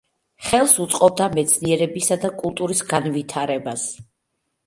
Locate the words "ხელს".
0.43-0.71